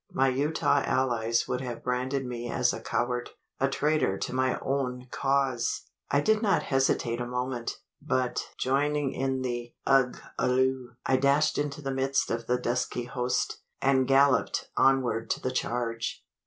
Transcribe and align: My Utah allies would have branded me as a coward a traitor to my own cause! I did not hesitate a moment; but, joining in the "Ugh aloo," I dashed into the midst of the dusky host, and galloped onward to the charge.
My 0.11 0.29
Utah 0.29 0.81
allies 0.83 1.47
would 1.47 1.61
have 1.61 1.83
branded 1.83 2.25
me 2.25 2.49
as 2.49 2.73
a 2.73 2.81
coward 2.81 3.29
a 3.59 3.67
traitor 3.69 4.17
to 4.17 4.33
my 4.33 4.57
own 4.59 5.05
cause! 5.11 5.83
I 6.09 6.21
did 6.21 6.41
not 6.41 6.63
hesitate 6.63 7.21
a 7.21 7.27
moment; 7.27 7.77
but, 8.01 8.49
joining 8.57 9.13
in 9.13 9.43
the 9.43 9.75
"Ugh 9.85 10.19
aloo," 10.39 10.95
I 11.05 11.17
dashed 11.17 11.59
into 11.59 11.83
the 11.83 11.93
midst 11.93 12.31
of 12.31 12.47
the 12.47 12.57
dusky 12.57 13.03
host, 13.03 13.61
and 13.79 14.07
galloped 14.07 14.71
onward 14.75 15.29
to 15.29 15.39
the 15.39 15.51
charge. 15.51 16.25